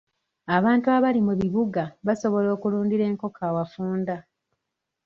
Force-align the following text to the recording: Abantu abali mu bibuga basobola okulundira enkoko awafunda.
Abantu 0.57 0.87
abali 0.95 1.19
mu 1.27 1.33
bibuga 1.39 1.83
basobola 2.05 2.47
okulundira 2.55 3.03
enkoko 3.11 3.39
awafunda. 3.49 4.15